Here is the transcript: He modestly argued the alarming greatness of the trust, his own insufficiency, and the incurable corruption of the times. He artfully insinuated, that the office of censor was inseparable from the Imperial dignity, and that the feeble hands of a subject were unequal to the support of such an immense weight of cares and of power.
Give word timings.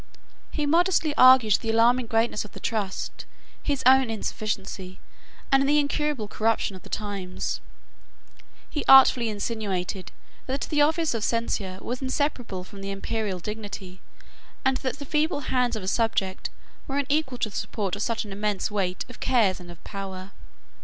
He 0.49 0.65
modestly 0.65 1.13
argued 1.15 1.57
the 1.61 1.69
alarming 1.69 2.07
greatness 2.07 2.43
of 2.43 2.53
the 2.53 2.59
trust, 2.59 3.25
his 3.61 3.83
own 3.85 4.09
insufficiency, 4.09 4.99
and 5.51 5.69
the 5.69 5.77
incurable 5.77 6.27
corruption 6.27 6.75
of 6.75 6.81
the 6.81 6.89
times. 6.89 7.61
He 8.67 8.83
artfully 8.87 9.29
insinuated, 9.29 10.11
that 10.47 10.61
the 10.61 10.81
office 10.81 11.13
of 11.13 11.23
censor 11.23 11.77
was 11.83 12.01
inseparable 12.01 12.63
from 12.63 12.81
the 12.81 12.89
Imperial 12.89 13.37
dignity, 13.37 14.01
and 14.65 14.77
that 14.77 14.97
the 14.97 15.05
feeble 15.05 15.41
hands 15.53 15.75
of 15.75 15.83
a 15.83 15.87
subject 15.87 16.49
were 16.87 16.97
unequal 16.97 17.37
to 17.37 17.51
the 17.51 17.55
support 17.55 17.95
of 17.95 18.01
such 18.01 18.25
an 18.25 18.31
immense 18.31 18.71
weight 18.71 19.05
of 19.07 19.19
cares 19.19 19.59
and 19.59 19.69
of 19.69 19.83
power. 19.83 20.31